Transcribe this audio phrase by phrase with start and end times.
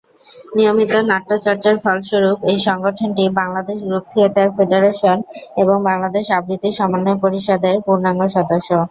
[0.55, 5.17] নিয়মিত নাট্য চর্চার ফলস্বরূপ এই সংগঠনটি বাংলাদেশ গ্রুপ থিয়েটার ফেডারেশন
[5.61, 8.69] এবং বাংলাদেশ আবৃত্তি সমন্বয় পরিষদের পূর্ণাঙ্গ সদস্য।